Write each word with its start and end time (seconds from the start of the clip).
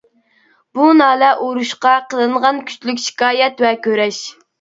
بۇ 0.77 0.85
نالە 1.01 1.27
ئۇرۇشقا 1.47 1.91
قىلىنغان 2.13 2.63
كۈچلۈك 2.71 3.03
شىكايەت 3.05 3.63
ۋە 3.67 3.75
كۈرەش. 3.85 4.23